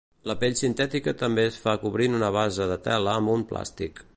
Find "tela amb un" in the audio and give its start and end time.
2.89-3.49